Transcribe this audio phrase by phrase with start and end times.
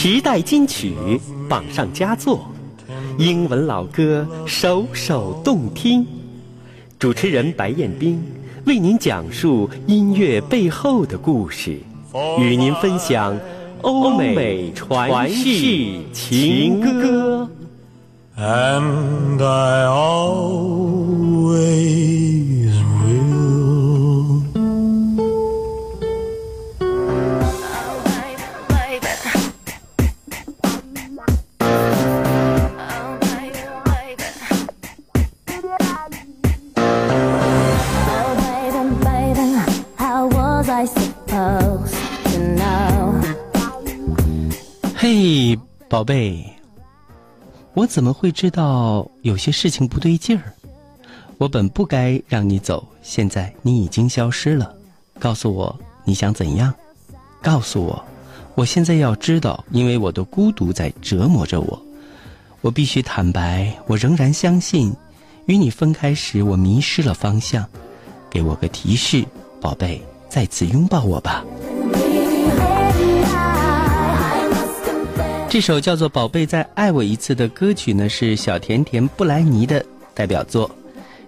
[0.00, 0.94] 时代金曲
[1.48, 2.46] 榜上佳作，
[3.18, 6.06] 英文老歌首首动听。
[7.00, 8.22] 主持人白彦斌
[8.64, 11.80] 为您讲述音乐背后的故事，
[12.38, 13.36] 与您分享
[13.82, 15.50] 欧美传世
[16.12, 17.50] 情歌。
[18.36, 19.84] And I
[44.96, 45.56] 嘿，
[45.88, 46.44] 宝贝，
[47.74, 50.52] 我怎么会知道有些事情不对劲儿？
[51.38, 54.74] 我本不该让你走，现在你已经消失了。
[55.18, 56.74] 告诉我你想怎样？
[57.40, 58.04] 告诉我，
[58.56, 61.80] 我现在要知道，因为我的孤独在折磨着我。
[62.60, 64.92] 我必须坦白，我仍然相信，
[65.46, 67.64] 与你分开时我迷失了方向。
[68.28, 69.24] 给我个提示，
[69.60, 71.44] 宝贝，再次拥抱我吧。
[75.50, 79.84] 这首叫做《宝贝再爱我一次》的歌曲呢，是小甜甜布莱尼的
[80.14, 80.70] 代表作。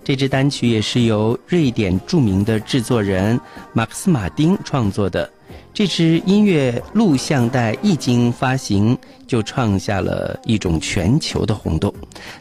[0.04, 3.38] 这支单曲也是由瑞典著名的制作人
[3.72, 5.30] 马克思·马丁创作的。
[5.72, 11.92] 这支音乐录像带一经发行，就创下了一种全球的轰动，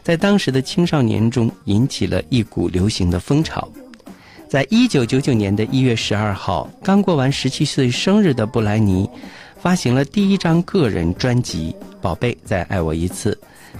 [0.02, 3.68] 在当时的青少年中引起了一股流行的风潮。
[4.50, 9.08] 在一九九九年的一月十二号，刚过完十七岁生日的布莱尼，
[9.56, 13.32] 发行了第一张个人专辑《宝贝再爱我一次》。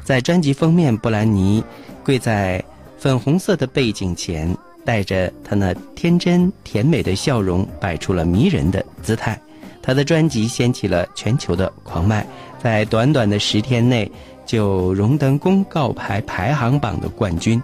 [0.04, 1.60] 在专辑封面，布兰妮
[2.04, 2.64] 跪在
[2.96, 9.36] 粉红色的背景前，带着她那天真甜美的笑容，摆出了迷人的姿态。
[9.82, 12.24] 她的专辑掀起了全球的狂卖，
[12.62, 14.08] 在短短的十天内
[14.46, 17.60] 就荣登公告牌排行榜的冠军。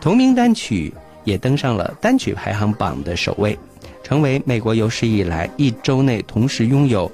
[0.00, 0.92] 同名单曲
[1.24, 3.58] 也登上了单曲排行榜的首位，
[4.02, 7.10] 成为美国有史以来一周内同时拥有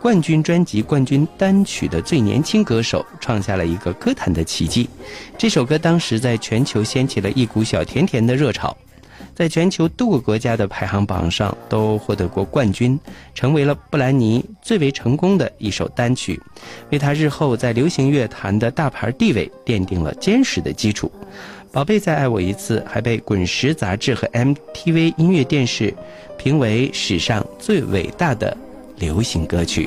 [0.00, 4.88] 冠军专辑、冠军单曲的最年轻歌手，创下了一个歌坛的奇迹。
[5.36, 8.76] 这首歌当时在全球掀起了一股小甜甜的热潮，
[9.36, 12.98] 在全球多个国家的排行榜上都获得过冠军，
[13.34, 16.40] 成为了布兰妮最为成功的一首单曲，
[16.90, 21.12] 为她日后在流行乐坛的大牌地位奠定了坚实的基础。
[21.70, 25.92] 宝贝再爱我一次，还被《滚石》杂志和 MTV 音乐电视
[26.38, 28.56] 评为史上最伟大的
[28.96, 29.86] 流行歌曲。